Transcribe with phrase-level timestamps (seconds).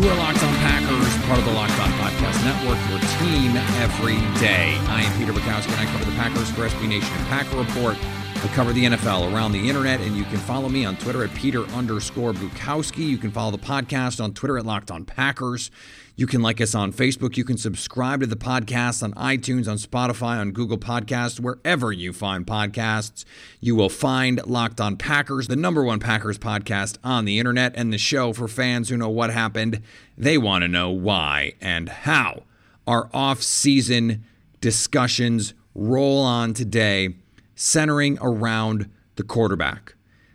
[0.00, 4.16] You are Locked On Packers, part of the Locked On Podcast Network, your team every
[4.40, 4.78] day.
[4.88, 7.98] I am Peter Bukowski, and I cover the Packers for SB Nation and Packer Report.
[8.42, 11.34] I cover the NFL around the internet, and you can follow me on Twitter at
[11.34, 13.06] Peter underscore Bukowski.
[13.06, 15.70] You can follow the podcast on Twitter at Locked On Packers.
[16.16, 17.36] You can like us on Facebook.
[17.36, 22.14] You can subscribe to the podcast on iTunes, on Spotify, on Google Podcasts, wherever you
[22.14, 23.26] find podcasts.
[23.60, 27.92] You will find Locked On Packers, the number one Packers podcast on the internet, and
[27.92, 29.82] the show for fans who know what happened.
[30.16, 32.44] They want to know why and how.
[32.86, 34.24] Our off season
[34.62, 37.16] discussions roll on today,
[37.60, 39.94] centering around the quarterback.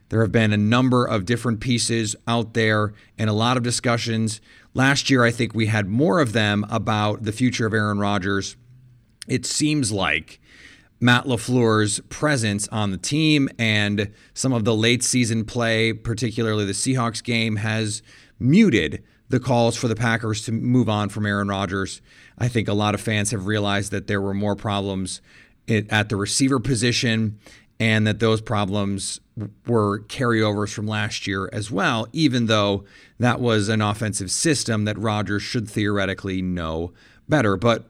[0.10, 4.40] There have been a number of different pieces out there and a lot of discussions.
[4.76, 8.56] Last year, I think we had more of them about the future of Aaron Rodgers.
[9.28, 10.40] It seems like
[11.00, 16.74] Matt LaFleur's presence on the team and some of the late season play, particularly the
[16.74, 18.04] Seahawks game, has
[18.38, 22.04] muted the calls for the Packers to move on from Aaron Rodgers.
[22.38, 25.22] I think a lot of fans have realized that there were more problems
[25.68, 27.40] at the receiver position
[27.80, 29.20] and that those problems
[29.68, 32.86] were carryovers from last year as well, even though
[33.20, 36.94] that was an offensive system that Rodgers should theoretically know
[37.28, 37.58] better.
[37.58, 37.86] But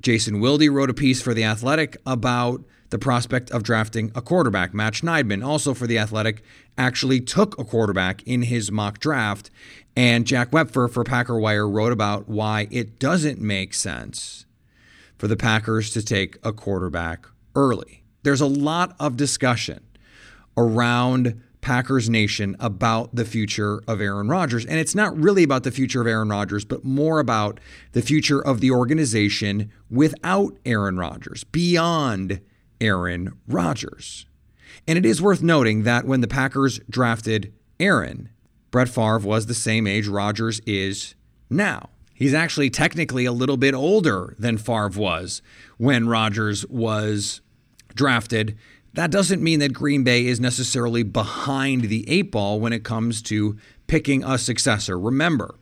[0.00, 4.74] Jason Wilde wrote a piece for The Athletic about the prospect of drafting a quarterback.
[4.74, 6.42] Matt Schneidman, also for The Athletic,
[6.76, 9.50] actually took a quarterback in his mock draft.
[9.96, 14.44] And Jack Wepfer for Packer Wire wrote about why it doesn't make sense
[15.22, 18.02] for the Packers to take a quarterback early.
[18.24, 19.86] There's a lot of discussion
[20.56, 24.66] around Packers Nation about the future of Aaron Rodgers.
[24.66, 27.60] And it's not really about the future of Aaron Rodgers, but more about
[27.92, 32.40] the future of the organization without Aaron Rodgers, beyond
[32.80, 34.26] Aaron Rodgers.
[34.88, 38.28] And it is worth noting that when the Packers drafted Aaron,
[38.72, 41.14] Brett Favre was the same age Rodgers is
[41.48, 41.90] now.
[42.14, 45.42] He's actually technically a little bit older than Favre was
[45.78, 47.40] when Rodgers was
[47.94, 48.56] drafted
[48.94, 53.22] that doesn't mean that Green Bay is necessarily behind the eight ball when it comes
[53.22, 53.56] to
[53.86, 54.98] picking a successor.
[54.98, 55.54] Remember,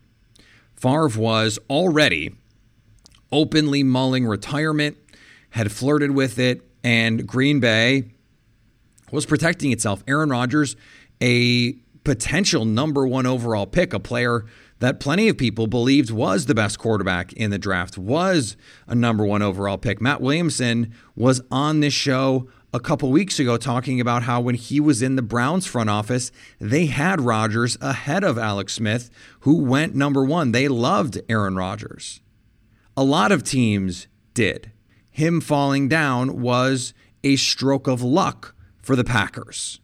[0.74, 2.34] Favre was already
[3.30, 4.96] openly mulling retirement,
[5.50, 8.10] had flirted with it, and Green Bay
[9.12, 10.02] was protecting itself.
[10.08, 10.74] Aaron Rodgers,
[11.20, 14.44] a potential number one overall pick, a player
[14.80, 19.24] that plenty of people believed was the best quarterback in the draft, was a number
[19.24, 20.00] one overall pick.
[20.00, 24.80] Matt Williamson was on this show a couple weeks ago talking about how when he
[24.80, 29.94] was in the Browns front office, they had Rodgers ahead of Alex Smith, who went
[29.94, 30.52] number one.
[30.52, 32.20] They loved Aaron Rodgers.
[32.96, 34.72] A lot of teams did.
[35.10, 39.80] Him falling down was a stroke of luck for the Packers.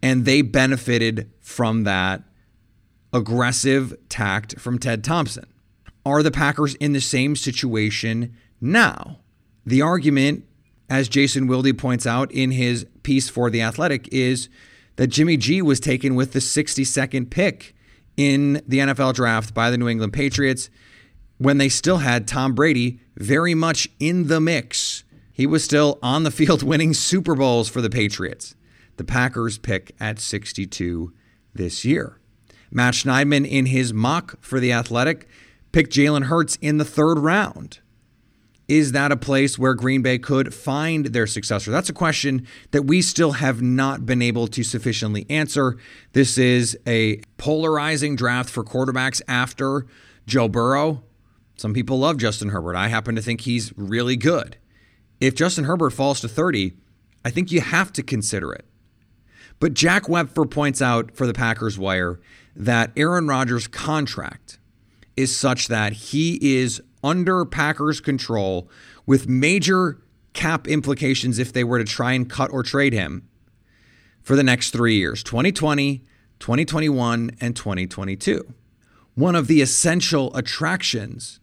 [0.00, 2.22] And they benefited from that
[3.12, 5.46] aggressive tact from Ted Thompson.
[6.04, 9.18] Are the Packers in the same situation now?
[9.64, 10.44] The argument
[10.92, 14.50] as Jason Wilde points out in his piece for The Athletic, is
[14.96, 17.74] that Jimmy G was taken with the 62nd pick
[18.18, 20.68] in the NFL draft by the New England Patriots
[21.38, 25.02] when they still had Tom Brady very much in the mix.
[25.32, 28.54] He was still on the field winning Super Bowls for the Patriots.
[28.98, 31.10] The Packers pick at 62
[31.54, 32.18] this year.
[32.72, 35.28] Matt Schneidman, in his mock for The Athletic,
[35.72, 37.80] picked Jalen Hurts in the third round.
[38.66, 41.70] Is that a place where Green Bay could find their successor?
[41.70, 45.76] That's a question that we still have not been able to sufficiently answer.
[46.12, 49.86] This is a polarizing draft for quarterbacks after
[50.26, 51.02] Joe Burrow.
[51.56, 52.76] Some people love Justin Herbert.
[52.76, 54.56] I happen to think he's really good.
[55.20, 56.72] If Justin Herbert falls to 30,
[57.24, 58.64] I think you have to consider it.
[59.60, 62.18] But Jack Wepfer points out for the Packers Wire
[62.54, 64.58] that Aaron Rodgers' contract
[65.16, 68.68] is such that he is under Packers control
[69.06, 70.00] with major
[70.32, 73.28] cap implications if they were to try and cut or trade him
[74.22, 76.04] for the next three years 2020,
[76.38, 78.54] 2021, and 2022.
[79.14, 81.40] One of the essential attractions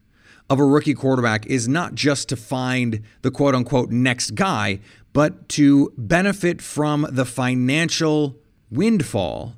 [0.50, 4.80] of a rookie quarterback is not just to find the quote unquote next guy,
[5.14, 8.38] but to benefit from the financial
[8.72, 9.56] windfall.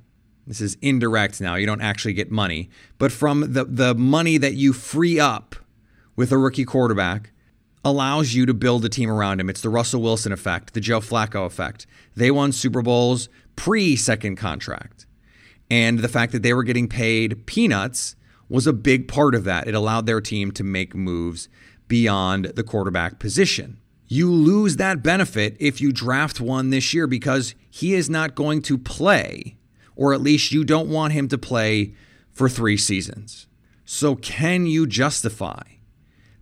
[0.47, 4.55] This is indirect now, you don't actually get money, but from the, the money that
[4.55, 5.55] you free up
[6.15, 7.31] with a rookie quarterback
[7.83, 9.49] allows you to build a team around him.
[9.49, 11.87] It's the Russell Wilson effect, the Joe Flacco effect.
[12.15, 15.05] They won Super Bowls pre second contract.
[15.69, 18.15] And the fact that they were getting paid peanuts
[18.49, 19.67] was a big part of that.
[19.67, 21.47] It allowed their team to make moves
[21.87, 23.79] beyond the quarterback position.
[24.07, 28.61] You lose that benefit if you draft one this year because he is not going
[28.63, 29.55] to play,
[29.95, 31.93] or at least you don't want him to play
[32.31, 33.47] for three seasons.
[33.85, 35.63] So, can you justify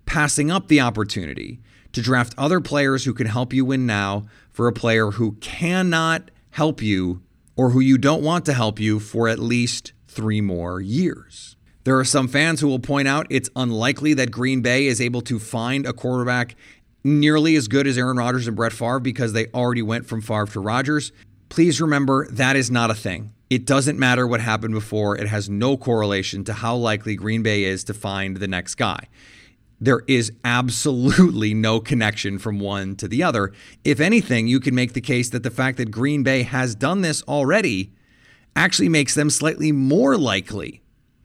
[0.05, 1.61] passing up the opportunity
[1.93, 6.31] to draft other players who can help you win now for a player who cannot
[6.51, 7.21] help you
[7.55, 11.55] or who you don't want to help you for at least three more years?
[11.83, 15.21] There are some fans who will point out it's unlikely that Green Bay is able
[15.21, 16.55] to find a quarterback
[17.03, 20.45] nearly as good as Aaron Rodgers and Brett Favre because they already went from Favre
[20.47, 21.11] to Rodgers.
[21.47, 23.33] Please remember that is not a thing.
[23.49, 25.17] It doesn't matter what happened before.
[25.17, 29.07] It has no correlation to how likely Green Bay is to find the next guy.
[29.81, 33.53] There is absolutely no connection from one to the other.
[33.83, 37.01] If anything, you can make the case that the fact that Green Bay has done
[37.01, 37.91] this already
[38.55, 40.83] actually makes them slightly more likely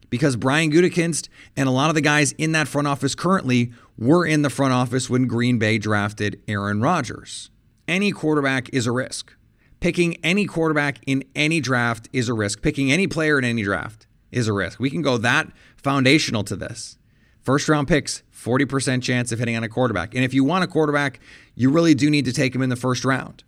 [0.09, 1.27] because Brian Gutekunst
[1.57, 4.73] and a lot of the guys in that front office currently were in the front
[4.73, 7.49] office when Green Bay drafted Aaron Rodgers.
[7.87, 9.35] Any quarterback is a risk.
[9.79, 12.61] Picking any quarterback in any draft is a risk.
[12.61, 14.79] Picking any player in any draft is a risk.
[14.79, 16.97] We can go that foundational to this.
[17.41, 20.15] First round picks, 40% chance of hitting on a quarterback.
[20.15, 21.19] And if you want a quarterback,
[21.53, 23.43] you really do need to take him in the first round.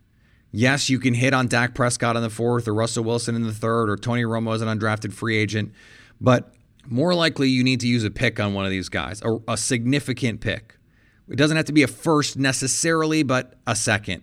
[0.50, 3.52] Yes, you can hit on Dak Prescott in the fourth, or Russell Wilson in the
[3.52, 5.72] third, or Tony Romo as an undrafted free agent.
[6.20, 6.54] But
[6.86, 9.56] more likely you need to use a pick on one of these guys, a, a
[9.56, 10.76] significant pick.
[11.28, 14.22] It doesn't have to be a first necessarily, but a second.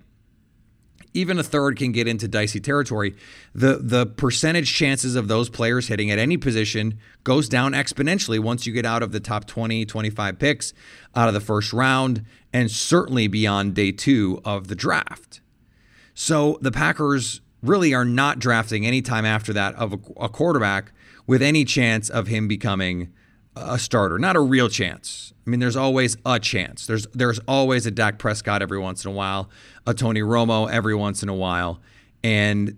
[1.16, 3.16] Even a third can get into dicey territory.
[3.54, 8.68] The the percentage chances of those players hitting at any position goes down exponentially once
[8.68, 10.74] you get out of the top 20, 25 picks
[11.16, 15.40] out of the first round and certainly beyond day 2 of the draft.
[16.14, 20.92] So the Packers really are not drafting any time after that of a, a quarterback
[21.26, 23.12] with any chance of him becoming
[23.56, 24.20] a starter.
[24.20, 25.34] Not a real chance.
[25.46, 26.88] I mean, there's always a chance.
[26.88, 29.50] There's there's always a Dak Prescott every once in a while,
[29.86, 31.82] a Tony Romo every once in a while,
[32.24, 32.78] and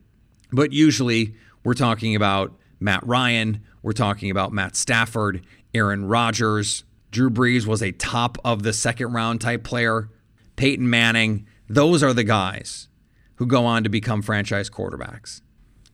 [0.52, 7.30] but usually we're talking about Matt Ryan, we're talking about Matt Stafford, Aaron Rodgers, Drew
[7.30, 10.10] Brees was a top of the second round type player,
[10.56, 11.48] Peyton Manning.
[11.70, 12.88] Those are the guys
[13.36, 15.42] who go on to become franchise quarterbacks.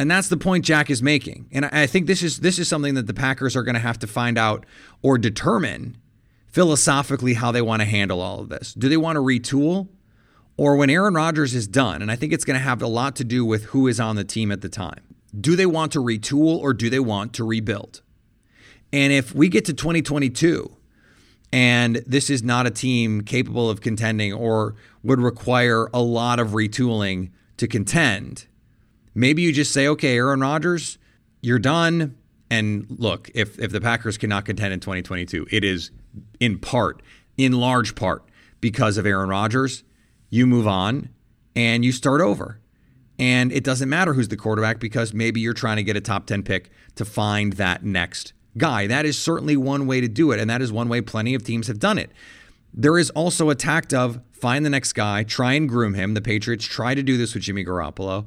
[0.03, 1.47] And that's the point Jack is making.
[1.53, 3.97] And I think this is this is something that the Packers are going to have
[3.99, 4.65] to find out
[5.01, 5.95] or determine
[6.45, 8.73] philosophically how they want to handle all of this.
[8.73, 9.87] Do they want to retool?
[10.57, 13.15] Or when Aaron Rodgers is done, and I think it's going to have a lot
[13.15, 15.15] to do with who is on the team at the time.
[15.39, 18.01] Do they want to retool or do they want to rebuild?
[18.91, 20.75] And if we get to 2022
[21.53, 26.49] and this is not a team capable of contending or would require a lot of
[26.49, 28.47] retooling to contend,
[29.15, 30.97] Maybe you just say, okay, Aaron Rodgers,
[31.41, 32.15] you're done.
[32.49, 35.91] And look, if if the Packers cannot contend in 2022, it is
[36.39, 37.01] in part,
[37.37, 38.23] in large part,
[38.61, 39.83] because of Aaron Rodgers.
[40.29, 41.09] You move on
[41.55, 42.59] and you start over.
[43.19, 46.25] And it doesn't matter who's the quarterback because maybe you're trying to get a top
[46.25, 48.87] 10 pick to find that next guy.
[48.87, 50.39] That is certainly one way to do it.
[50.39, 52.11] And that is one way plenty of teams have done it.
[52.73, 56.15] There is also a tact of find the next guy, try and groom him.
[56.15, 58.25] The Patriots try to do this with Jimmy Garoppolo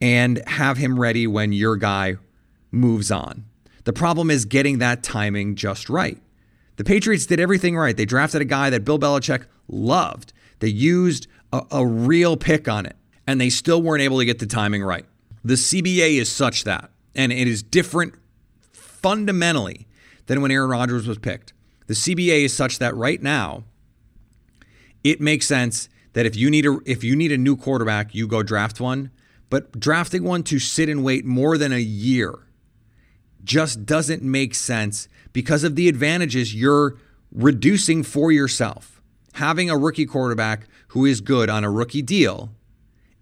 [0.00, 2.16] and have him ready when your guy
[2.70, 3.44] moves on.
[3.84, 6.20] The problem is getting that timing just right.
[6.76, 7.96] The Patriots did everything right.
[7.96, 10.32] They drafted a guy that Bill Belichick loved.
[10.58, 14.38] They used a, a, real pick on it, and they still weren't able to get
[14.38, 15.06] the timing right.
[15.44, 18.14] The CBA is such that, and it is different
[18.72, 19.86] fundamentally
[20.26, 21.52] than when Aaron Rodgers was picked.
[21.86, 23.64] The CBA is such that right now,
[25.04, 28.26] it makes sense that if you need a if you need a new quarterback, you
[28.26, 29.10] go draft one.
[29.48, 32.34] But drafting one to sit and wait more than a year
[33.44, 36.96] just doesn't make sense because of the advantages you're
[37.32, 39.00] reducing for yourself.
[39.34, 42.50] Having a rookie quarterback who is good on a rookie deal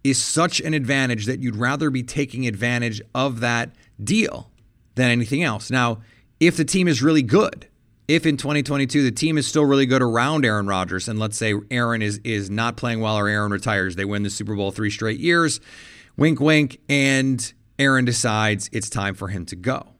[0.03, 3.71] is such an advantage that you'd rather be taking advantage of that
[4.03, 4.51] deal
[4.95, 5.71] than anything else.
[5.71, 6.03] Now,
[6.41, 7.67] if the team is really good,
[8.07, 11.55] if in 2022 the team is still really good around Aaron Rodgers, and let's say
[11.71, 14.91] Aaron is is not playing well or Aaron retires, they win the Super Bowl three
[14.91, 15.59] straight years,
[16.17, 19.95] wink wink, and Aaron decides it's time for him to go.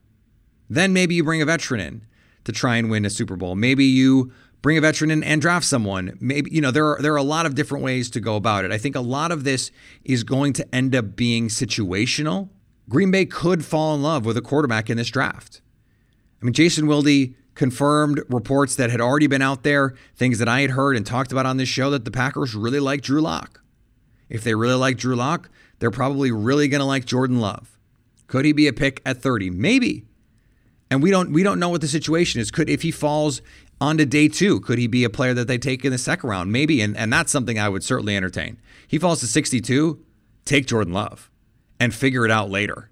[0.69, 2.07] Then maybe you bring a veteran in
[2.45, 3.55] to try and win a Super Bowl.
[3.55, 6.17] Maybe you bring a veteran in and draft someone.
[6.21, 8.65] Maybe you know there are there are a lot of different ways to go about
[8.65, 8.73] it.
[8.73, 9.71] I think a lot of this
[10.05, 12.49] is going to end up being situational.
[12.89, 15.61] Green Bay could fall in love with a quarterback in this draft.
[16.41, 20.61] I mean, Jason Wilde confirmed reports that had already been out there, things that I
[20.61, 23.63] had heard and talked about on this show that the Packers really like Drew Lock.
[24.35, 25.49] If they really like Drew Lock,
[25.79, 27.79] they're probably really going to like Jordan Love.
[28.27, 29.51] Could he be a pick at 30?
[29.51, 30.07] Maybe.
[30.91, 32.51] And we don't we don't know what the situation is.
[32.51, 33.43] Could if he falls
[33.81, 36.51] onto day two, could he be a player that they take in the second round?
[36.51, 38.59] Maybe, and, and that's something I would certainly entertain.
[38.89, 40.05] He falls to 62,
[40.45, 41.31] take Jordan Love
[41.79, 42.91] and figure it out later.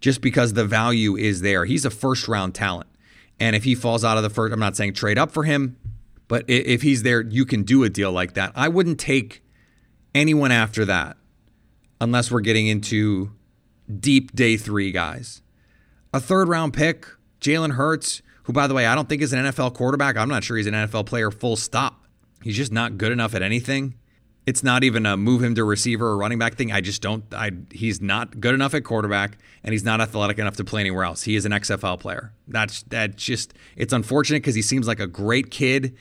[0.00, 1.64] Just because the value is there.
[1.64, 2.90] He's a first round talent.
[3.40, 5.78] And if he falls out of the first, I'm not saying trade up for him,
[6.28, 8.52] but if he's there, you can do a deal like that.
[8.54, 9.43] I wouldn't take
[10.14, 11.16] anyone after that
[12.00, 13.32] unless we're getting into
[14.00, 15.42] deep day three guys.
[16.12, 17.06] A third round pick,
[17.40, 20.16] Jalen Hurts, who, by the way, I don't think is an NFL quarterback.
[20.16, 22.04] I'm not sure he's an NFL player, full stop.
[22.42, 23.94] He's just not good enough at anything.
[24.46, 26.70] It's not even a move him to receiver or running back thing.
[26.70, 27.24] I just don't.
[27.32, 31.04] I he's not good enough at quarterback, and he's not athletic enough to play anywhere
[31.04, 31.22] else.
[31.22, 32.34] He is an XFL player.
[32.46, 33.16] That's that.
[33.16, 35.96] Just it's unfortunate because he seems like a great kid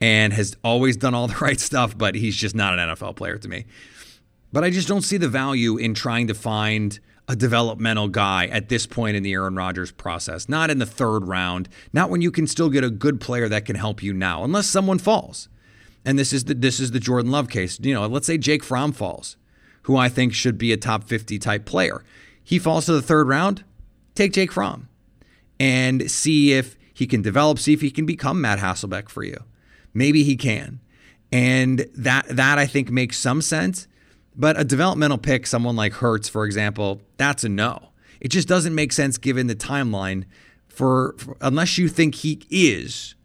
[0.00, 3.38] and has always done all the right stuff, but he's just not an NFL player
[3.38, 3.66] to me.
[4.52, 6.98] But I just don't see the value in trying to find
[7.30, 10.48] a developmental guy at this point in the Aaron Rodgers process.
[10.48, 11.68] Not in the third round.
[11.92, 14.66] Not when you can still get a good player that can help you now, unless
[14.66, 15.48] someone falls
[16.04, 17.78] and this is the this is the Jordan Love case.
[17.80, 19.36] You know, let's say Jake Fromm falls,
[19.82, 22.02] who I think should be a top 50 type player.
[22.42, 23.62] He falls to the third round,
[24.14, 24.88] take Jake Fromm
[25.60, 29.44] and see if he can develop, see if he can become Matt Hasselbeck for you.
[29.98, 30.80] Maybe he can.
[31.32, 33.88] And that that I think makes some sense.
[34.36, 37.88] But a developmental pick, someone like Hurts, for example, that's a no.
[38.20, 40.24] It just doesn't make sense given the timeline
[40.68, 43.16] for, for unless you think he is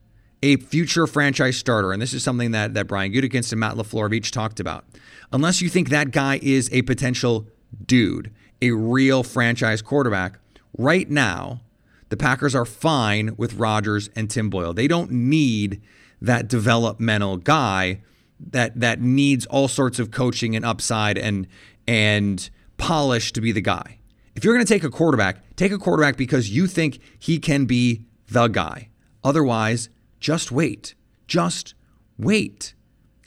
[0.42, 4.06] a future franchise starter, and this is something that, that Brian Gutekunst and Matt LaFleur
[4.06, 4.86] have each talked about,
[5.32, 7.48] unless you think that guy is a potential
[7.86, 10.40] dude, a real franchise quarterback,
[10.78, 11.62] right now,
[12.10, 14.74] the Packers are fine with Rodgers and Tim Boyle.
[14.74, 15.82] They don't need
[16.24, 18.02] that developmental guy
[18.40, 21.48] that that needs all sorts of coaching and upside and
[21.88, 24.00] and polish to be the guy.
[24.36, 27.66] If you're going to take a quarterback, take a quarterback because you think he can
[27.66, 28.90] be the guy.
[29.24, 29.90] Otherwise,
[30.20, 30.96] just wait.
[31.28, 31.76] Just
[32.18, 32.74] wait.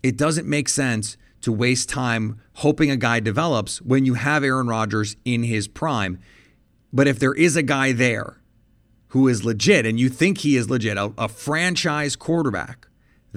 [0.02, 4.66] It doesn't make sense to waste time hoping a guy develops when you have Aaron
[4.66, 6.18] Rodgers in his prime.
[6.92, 8.40] But if there is a guy there
[9.08, 12.85] who is legit and you think he is legit, a, a franchise quarterback,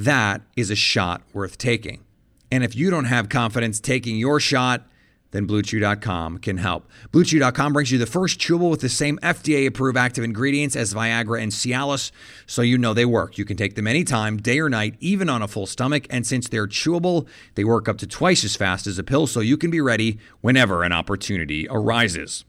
[0.05, 2.03] that is a shot worth taking.
[2.51, 4.85] And if you don't have confidence taking your shot,
[5.31, 6.89] then BlueChew.com can help.
[7.11, 11.51] BlueChew.com brings you the first chewable with the same FDA-approved active ingredients as Viagra and
[11.51, 12.11] Cialis,
[12.47, 13.37] so you know they work.
[13.37, 16.07] You can take them anytime, day or night, even on a full stomach.
[16.09, 19.39] And since they're chewable, they work up to twice as fast as a pill, so
[19.39, 22.45] you can be ready whenever an opportunity arises.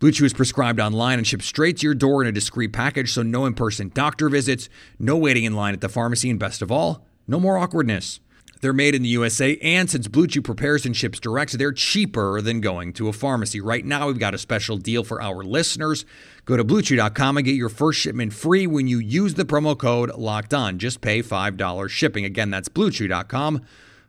[0.00, 3.12] Blue Chew is prescribed online and shipped straight to your door in a discreet package,
[3.12, 6.72] so no in-person doctor visits, no waiting in line at the pharmacy, and best of
[6.72, 8.18] all, no more awkwardness.
[8.62, 12.40] They're made in the USA, and since Blue Chew prepares and ships direct, they're cheaper
[12.40, 13.60] than going to a pharmacy.
[13.60, 16.06] Right now, we've got a special deal for our listeners.
[16.46, 20.14] Go to BlueChew.com and get your first shipment free when you use the promo code
[20.16, 20.78] Locked On.
[20.78, 22.24] Just pay five dollars shipping.
[22.24, 23.60] Again, that's BlueChew.com.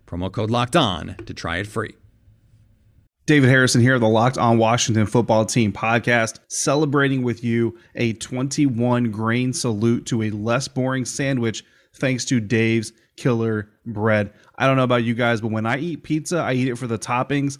[0.07, 1.95] Promo code Locked On to try it free.
[3.27, 9.11] David Harrison here, the Locked On Washington Football Team podcast, celebrating with you a 21
[9.11, 11.63] grain salute to a less boring sandwich
[11.93, 14.33] thanks to Dave's Killer Bread.
[14.57, 16.87] I don't know about you guys, but when I eat pizza, I eat it for
[16.87, 17.59] the toppings,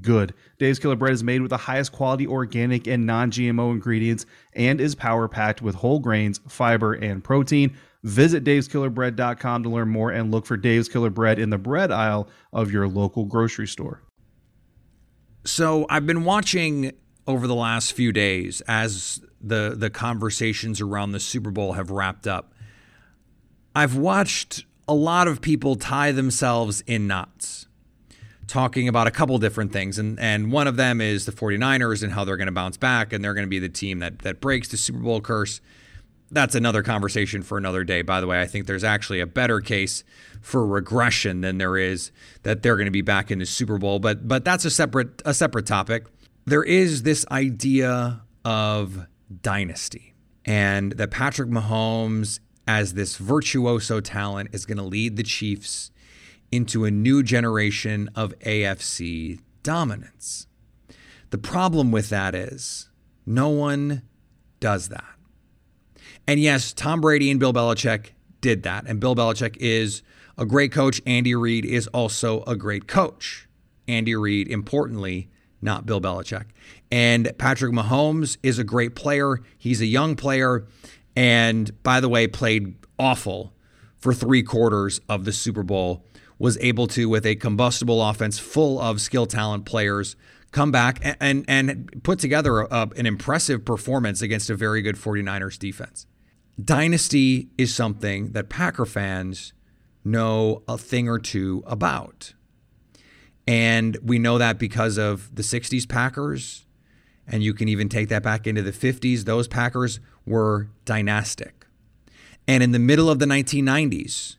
[0.00, 0.34] good.
[0.58, 4.80] Dave's Killer Bread is made with the highest quality organic and non GMO ingredients and
[4.80, 7.76] is power packed with whole grains, fiber, and protein.
[8.04, 12.28] Visit daveskillerbread.com to learn more and look for Dave's Killer Bread in the bread aisle
[12.52, 14.02] of your local grocery store.
[15.44, 16.92] So I've been watching
[17.26, 22.26] over the last few days as the the conversations around the Super Bowl have wrapped
[22.26, 22.52] up.
[23.74, 27.66] I've watched a lot of people tie themselves in knots
[28.46, 32.12] talking about a couple different things and and one of them is the 49ers and
[32.12, 34.40] how they're going to bounce back and they're going to be the team that that
[34.40, 35.60] breaks the Super Bowl curse.
[36.30, 38.00] That's another conversation for another day.
[38.02, 40.02] By the way, I think there's actually a better case
[40.40, 42.10] for regression than there is
[42.42, 45.22] that they're going to be back in the Super Bowl, but but that's a separate
[45.24, 46.06] a separate topic.
[46.44, 49.06] There is this idea of
[49.42, 55.91] dynasty and that Patrick Mahomes as this virtuoso talent is going to lead the Chiefs
[56.52, 60.46] into a new generation of AFC dominance.
[61.30, 62.90] The problem with that is
[63.24, 64.02] no one
[64.60, 65.04] does that.
[66.28, 68.84] And yes, Tom Brady and Bill Belichick did that.
[68.86, 70.02] And Bill Belichick is
[70.36, 71.00] a great coach.
[71.06, 73.48] Andy Reid is also a great coach.
[73.88, 75.30] Andy Reid, importantly,
[75.60, 76.46] not Bill Belichick.
[76.90, 79.38] And Patrick Mahomes is a great player.
[79.56, 80.66] He's a young player.
[81.16, 83.52] And by the way, played awful
[83.98, 86.04] for three quarters of the Super Bowl.
[86.42, 90.16] Was able to, with a combustible offense full of skill talent players,
[90.50, 94.96] come back and, and, and put together a, an impressive performance against a very good
[94.96, 96.06] 49ers defense.
[96.62, 99.52] Dynasty is something that Packer fans
[100.04, 102.34] know a thing or two about.
[103.46, 106.66] And we know that because of the 60s Packers,
[107.26, 109.24] and you can even take that back into the 50s.
[109.24, 111.66] Those Packers were dynastic.
[112.46, 114.36] And in the middle of the 1990s,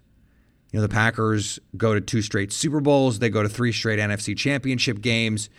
[0.74, 4.00] you know, the Packers go to two straight Super Bowls, they go to three straight
[4.00, 5.50] NFC championship games,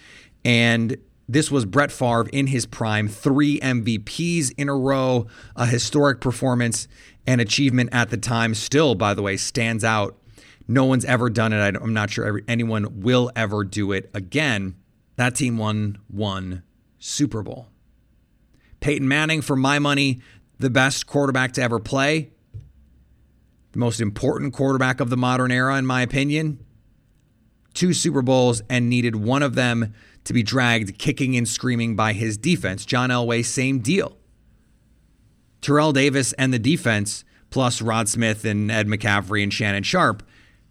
[0.44, 0.96] and
[1.28, 6.88] this was Brett Favre in his prime, three MVPs in a row, a historic performance
[7.26, 8.54] and achievement at the time.
[8.54, 10.18] Still, by the way, stands out.
[10.66, 11.76] No one's ever done it.
[11.80, 14.74] I'm not sure anyone will ever do it again.
[15.16, 16.62] That team won one
[16.98, 17.68] Super Bowl.
[18.80, 20.20] Peyton Manning, for my money,
[20.58, 22.32] the best quarterback to ever play,
[23.74, 26.64] the most important quarterback of the modern era, in my opinion.
[27.74, 32.12] Two Super Bowls and needed one of them to be dragged kicking and screaming by
[32.12, 32.86] his defense.
[32.86, 34.16] John Elway, same deal.
[35.60, 40.22] Terrell Davis and the defense, plus Rod Smith and Ed McCaffrey and Shannon Sharpe,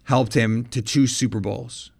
[0.06, 1.92] helped him to two Super Bowls.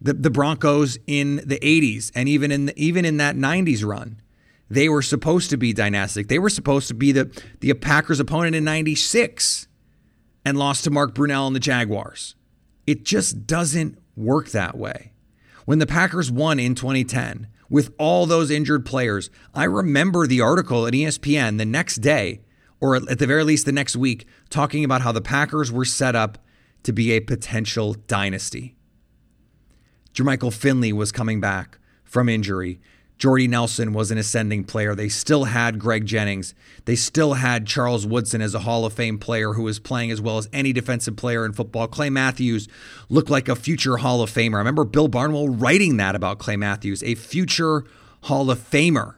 [0.00, 4.22] The, the Broncos in the 80s and even in the, even in that 90s run,
[4.70, 6.28] they were supposed to be dynastic.
[6.28, 9.66] They were supposed to be the, the Packers' opponent in 96
[10.44, 12.34] and lost to Mark Brunell and the Jaguars.
[12.86, 15.12] It just doesn't work that way.
[15.64, 20.86] When the Packers won in 2010 with all those injured players, I remember the article
[20.86, 22.40] at ESPN the next day,
[22.80, 26.16] or at the very least the next week, talking about how the Packers were set
[26.16, 26.38] up
[26.82, 28.76] to be a potential dynasty.
[30.14, 32.80] Jermichael Finley was coming back from injury.
[33.20, 34.94] Jordy Nelson was an ascending player.
[34.94, 36.54] They still had Greg Jennings.
[36.86, 40.22] They still had Charles Woodson as a Hall of Fame player who was playing as
[40.22, 41.86] well as any defensive player in football.
[41.86, 42.66] Clay Matthews
[43.10, 44.54] looked like a future Hall of Famer.
[44.54, 47.84] I remember Bill Barnwell writing that about Clay Matthews, a future
[48.22, 49.16] Hall of Famer.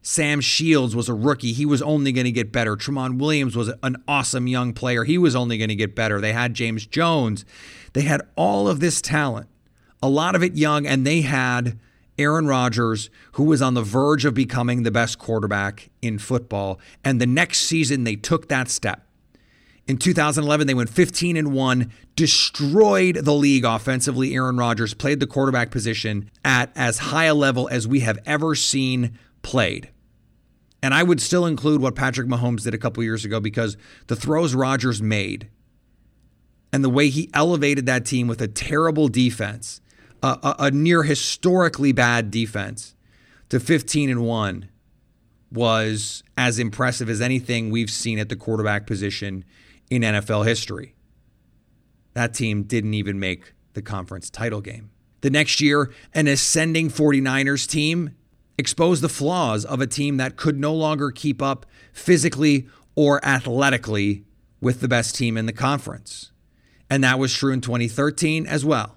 [0.00, 1.52] Sam Shields was a rookie.
[1.52, 2.76] He was only going to get better.
[2.76, 5.04] Tramon Williams was an awesome young player.
[5.04, 6.18] He was only going to get better.
[6.18, 7.44] They had James Jones.
[7.92, 9.48] They had all of this talent,
[10.02, 11.78] a lot of it young, and they had
[12.18, 16.78] Aaron Rodgers, who was on the verge of becoming the best quarterback in football.
[17.04, 19.06] And the next season, they took that step.
[19.86, 24.34] In 2011, they went 15 and 1, destroyed the league offensively.
[24.34, 28.54] Aaron Rodgers played the quarterback position at as high a level as we have ever
[28.54, 29.90] seen played.
[30.82, 34.16] And I would still include what Patrick Mahomes did a couple years ago because the
[34.16, 35.48] throws Rodgers made
[36.72, 39.80] and the way he elevated that team with a terrible defense
[40.24, 42.94] a, a, near historically bad defense
[43.50, 44.68] to 15 and 1
[45.52, 49.44] was as impressive as anything we've seen at the quarterback position
[49.90, 50.94] in NFL history.
[52.14, 54.90] That team didn't even make the conference title game.
[55.20, 58.14] The next year, an ascending 49ers team
[58.56, 64.24] exposed the flaws of a team that could no longer keep up physically or athletically
[64.60, 66.30] with the best team in the conference.
[66.88, 68.96] And that was true in 2013 as well.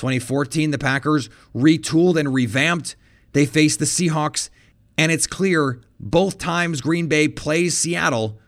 [0.00, 2.96] 2014, the Packers retooled and revamped.
[3.32, 4.48] They faced the Seahawks,
[4.96, 8.38] and it's clear both times Green Bay plays Seattle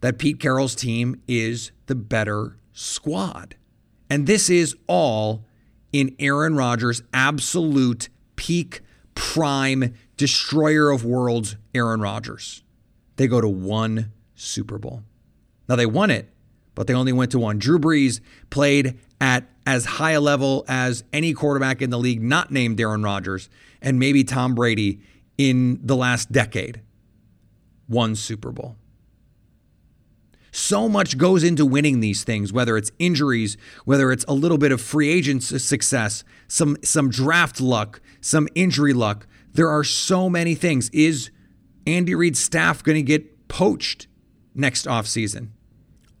[0.00, 3.56] that Pete Carroll's team is the better squad.
[4.08, 5.44] And this is all
[5.92, 8.80] in Aaron Rodgers' absolute peak
[9.16, 12.62] prime destroyer of worlds, Aaron Rodgers.
[13.16, 15.02] They go to one Super Bowl.
[15.68, 16.32] Now they won it,
[16.76, 17.58] but they only went to one.
[17.58, 22.50] Drew Brees played at as high a level as any quarterback in the league, not
[22.50, 23.48] named Aaron Rodgers,
[23.80, 25.00] and maybe Tom Brady
[25.38, 26.82] in the last decade.
[27.86, 28.76] One Super Bowl.
[30.52, 33.56] So much goes into winning these things, whether it's injuries,
[33.86, 38.92] whether it's a little bit of free agent success, some some draft luck, some injury
[38.92, 39.26] luck.
[39.54, 40.90] There are so many things.
[40.90, 41.30] Is
[41.86, 44.06] Andy Reid's staff going to get poached
[44.54, 45.48] next offseason?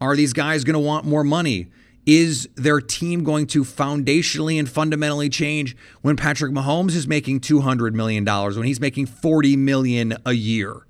[0.00, 1.68] Are these guys going to want more money?
[2.06, 7.94] Is their team going to foundationally and fundamentally change when Patrick Mahomes is making $200
[7.94, 10.86] million, when he's making 40 million a year?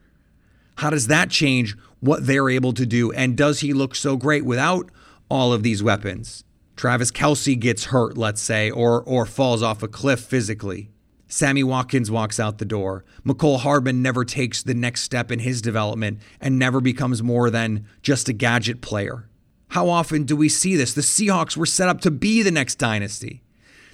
[0.77, 3.12] How does that change what they're able to do?
[3.12, 4.90] And does he look so great without
[5.29, 6.42] all of these weapons?
[6.77, 10.90] Travis Kelce gets hurt, let's say, or or falls off a cliff physically.
[11.29, 13.05] Sammy Watkins walks out the door.
[13.24, 17.87] Mecole Hardman never takes the next step in his development and never becomes more than
[18.03, 19.29] just a gadget player.
[19.74, 20.94] How often do we see this?
[20.94, 23.42] The Seahawks were set up to be the next dynasty.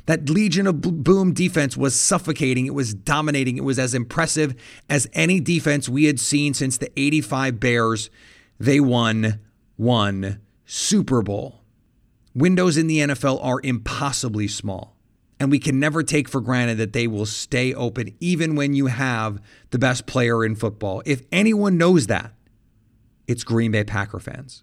[0.05, 2.67] That Legion of Boom defense was suffocating.
[2.67, 3.57] It was dominating.
[3.57, 4.55] It was as impressive
[4.91, 8.11] as any defense we had seen since the 85 Bears.
[8.59, 9.41] They won
[9.77, 11.63] one Super Bowl.
[12.35, 14.99] Windows in the NFL are impossibly small.
[15.39, 18.89] And we can never take for granted that they will stay open even when you
[18.89, 19.41] have
[19.71, 21.03] the best player in football.
[21.07, 22.35] If anyone knows that,
[23.27, 24.63] it's Green Bay Packer fans.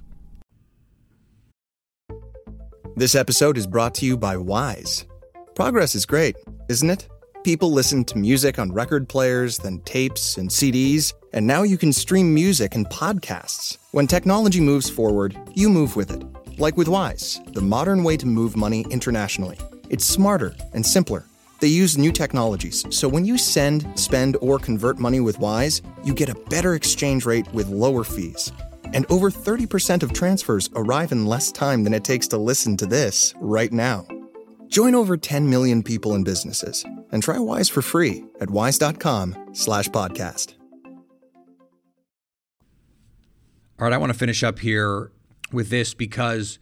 [2.97, 5.05] This episode is brought to you by Wise.
[5.55, 6.35] Progress is great,
[6.67, 7.07] isn't it?
[7.45, 11.93] People listen to music on record players, then tapes and CDs, and now you can
[11.93, 13.77] stream music and podcasts.
[13.91, 16.21] When technology moves forward, you move with it.
[16.59, 19.57] Like with Wise, the modern way to move money internationally.
[19.89, 21.23] It's smarter and simpler.
[21.61, 26.13] They use new technologies, so when you send, spend, or convert money with Wise, you
[26.13, 28.51] get a better exchange rate with lower fees.
[28.85, 32.85] And over 30% of transfers arrive in less time than it takes to listen to
[32.85, 34.05] this right now.
[34.67, 39.89] Join over 10 million people and businesses and try Wise for free at wise.com slash
[39.89, 40.53] podcast.
[43.79, 45.11] All right, I want to finish up here
[45.51, 46.59] with this because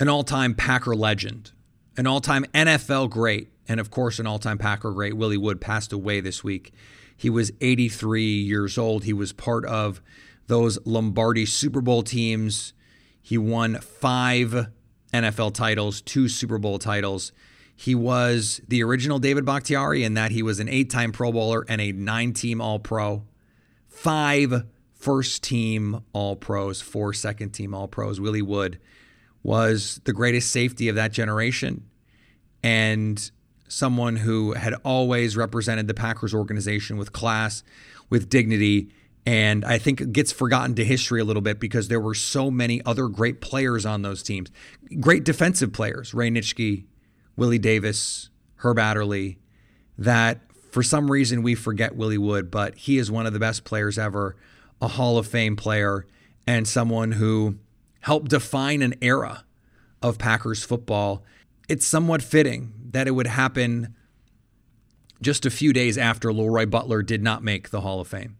[0.00, 1.52] an all-time Packer legend,
[1.96, 6.20] an all-time NFL great, and of course an all-time Packer great, Willie Wood, passed away
[6.20, 6.72] this week.
[7.16, 9.04] He was 83 years old.
[9.04, 10.02] He was part of
[10.46, 12.72] those Lombardi Super Bowl teams.
[13.20, 14.68] He won five
[15.12, 17.32] NFL titles, two Super Bowl titles.
[17.74, 21.64] He was the original David Bakhtiari in that he was an eight time Pro Bowler
[21.68, 23.24] and a nine team All Pro,
[23.88, 28.20] five first team All Pros, four second team All Pros.
[28.20, 28.78] Willie Wood
[29.42, 31.84] was the greatest safety of that generation
[32.62, 33.30] and
[33.68, 37.64] someone who had always represented the Packers organization with class,
[38.10, 38.88] with dignity,
[39.24, 42.50] and I think it gets forgotten to history a little bit because there were so
[42.50, 44.50] many other great players on those teams.
[45.00, 46.84] Great defensive players, Ray Nitschke,
[47.36, 49.38] Willie Davis, Herb Adderley,
[49.96, 53.62] that for some reason we forget Willie Wood, but he is one of the best
[53.62, 54.36] players ever,
[54.80, 56.04] a Hall of Fame player,
[56.46, 57.58] and someone who
[58.00, 59.44] helped define an era
[60.00, 61.22] of Packers football.
[61.68, 63.94] It's somewhat fitting that it would happen
[65.20, 68.36] just a few days after Leroy Butler did not make the Hall of Fame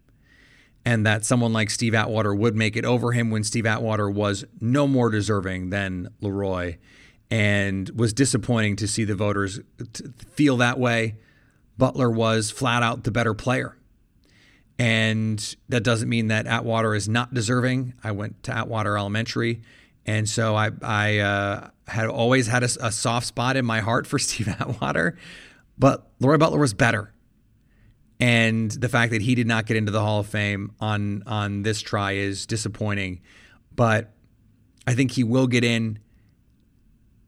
[0.85, 4.43] and that someone like Steve Atwater would make it over him when Steve Atwater was
[4.59, 6.77] no more deserving than Leroy
[7.31, 9.59] and was disappointing to see the voters
[10.33, 11.15] feel that way.
[11.77, 13.77] Butler was flat out the better player.
[14.77, 17.93] And that doesn't mean that Atwater is not deserving.
[18.03, 19.61] I went to Atwater Elementary,
[20.05, 24.07] and so I, I uh, had always had a, a, soft spot in my heart
[24.07, 25.17] for Steve Atwater.
[25.77, 27.13] But Leroy Butler was better.
[28.23, 31.63] And the fact that he did not get into the Hall of Fame on on
[31.63, 33.19] this try is disappointing.
[33.75, 34.13] But
[34.87, 35.99] I think he will get in.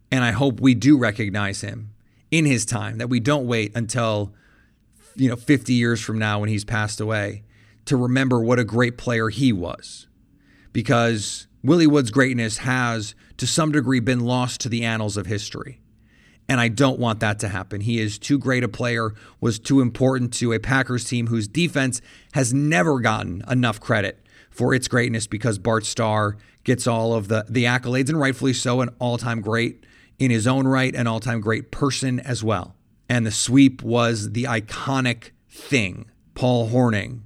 [0.09, 1.91] And I hope we do recognize him
[2.31, 4.33] in his time, that we don't wait until,
[5.17, 7.43] you know, 50 years from now when he's passed away
[7.83, 10.07] to remember what a great player he was.
[10.71, 15.81] Because Willie Wood's greatness has, to some degree, been lost to the annals of history.
[16.47, 17.81] And I don't want that to happen.
[17.81, 22.01] He is too great a player, was too important to a Packers team whose defense
[22.33, 27.45] has never gotten enough credit for its greatness because Bart Starr gets all of the,
[27.49, 29.85] the accolades, and rightfully so, an all time great
[30.19, 32.75] in his own right, an all time great person as well.
[33.09, 36.05] And the sweep was the iconic thing.
[36.33, 37.21] Paul Hornung,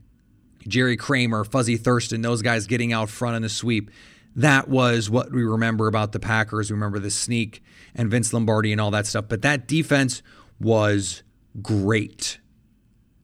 [0.67, 3.89] Jerry Kramer, Fuzzy Thurston, those guys getting out front in the sweep.
[4.35, 6.69] That was what we remember about the Packers.
[6.69, 7.63] We remember the sneak
[7.95, 9.25] and Vince Lombardi and all that stuff.
[9.27, 10.21] But that defense
[10.59, 11.23] was
[11.61, 12.39] great.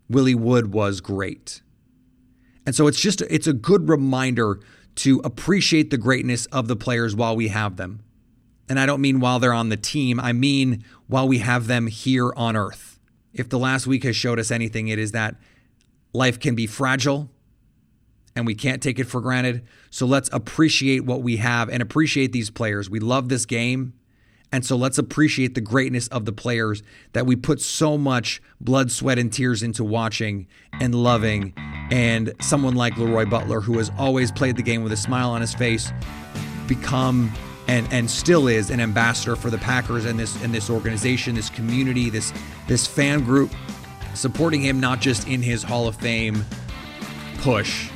[0.10, 1.62] Willie Wood was great.
[2.66, 4.60] And so it's just it's a good reminder
[4.96, 8.02] to appreciate the greatness of the players while we have them.
[8.68, 11.88] And I don't mean while they're on the team, I mean while we have them
[11.88, 13.00] here on earth.
[13.34, 15.36] If the last week has showed us anything, it is that
[16.14, 17.30] life can be fragile
[18.36, 19.66] and we can't take it for granted.
[19.90, 22.90] So let's appreciate what we have and appreciate these players.
[22.90, 23.94] We love this game.
[24.52, 28.92] And so let's appreciate the greatness of the players that we put so much blood,
[28.92, 31.54] sweat, and tears into watching and loving.
[31.92, 35.42] And someone like Leroy Butler, who has always played the game with a smile on
[35.42, 35.92] his face,
[36.68, 37.34] become
[37.68, 41.50] and and still is an ambassador for the Packers and this and this organization, this
[41.50, 42.32] community, this
[42.68, 43.52] this fan group,
[44.14, 46.46] supporting him not just in his Hall of Fame
[47.40, 47.90] push,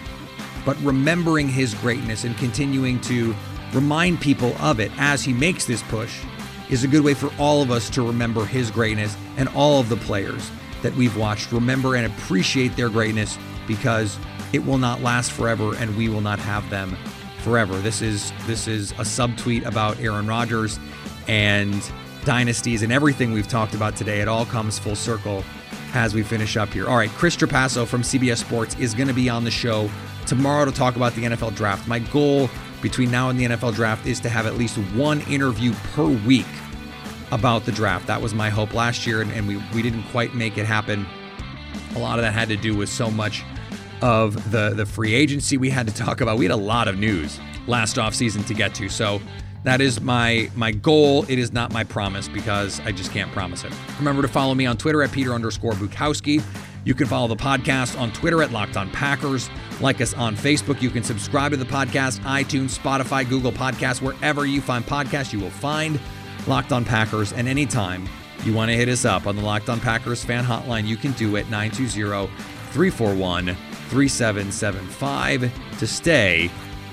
[0.66, 3.36] but remembering his greatness and continuing to
[3.74, 6.24] remind people of it as he makes this push
[6.70, 9.90] is a good way for all of us to remember his greatness and all of
[9.90, 11.52] the players that we've watched.
[11.52, 14.18] Remember and appreciate their greatness because
[14.54, 16.96] it will not last forever and we will not have them
[17.40, 17.78] forever.
[17.80, 20.80] This is this is a subtweet about Aaron Rodgers
[21.28, 21.92] and
[22.26, 24.22] dynasties and everything we've talked about today.
[24.22, 25.44] It all comes full circle
[25.94, 26.88] as we finish up here.
[26.88, 29.90] All right, Chris Trapasso from CBS Sports is going to be on the show
[30.26, 31.88] tomorrow to talk about the NFL draft.
[31.88, 32.50] My goal
[32.82, 36.46] between now and the NFL draft is to have at least one interview per week
[37.32, 38.08] about the draft.
[38.08, 41.06] That was my hope last year, and, and we, we didn't quite make it happen.
[41.96, 43.44] A lot of that had to do with so much
[44.02, 46.38] of the, the free agency we had to talk about.
[46.38, 48.90] We had a lot of news last offseason to get to.
[48.90, 49.22] So
[49.64, 51.26] that is my my goal.
[51.28, 53.74] It is not my promise because I just can't promise it.
[53.98, 56.44] Remember to follow me on Twitter at Peter underscore Bukowski.
[56.86, 59.50] You can follow the podcast on Twitter at Locked On Packers.
[59.82, 60.82] Like us on Facebook.
[60.82, 65.40] You can subscribe to the podcast, iTunes, Spotify, Google Podcasts, wherever you find podcasts, you
[65.40, 66.00] will find
[66.48, 67.34] Locked On Packers.
[67.34, 68.08] And anytime
[68.44, 71.12] you want to hit us up on the Locked On Packers fan hotline, you can
[71.14, 72.28] do it 920
[72.72, 73.56] 341
[73.90, 76.50] 3775 to stay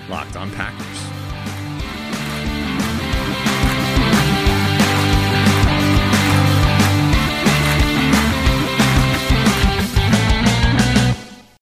[0.08, 1.15] locked on Packers.